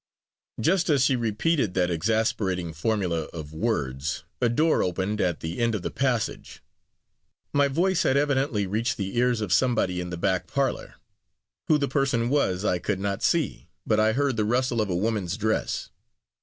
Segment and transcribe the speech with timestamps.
[0.59, 5.75] Just as she repeated that exasperating formula of words, a door opened at the end
[5.75, 6.63] of the passage.
[7.53, 10.95] My voice had evidently reached the ears of somebody in the back parlor.
[11.67, 14.95] Who the person was I could not see, but I heard the rustle of a
[14.95, 15.91] woman's dress.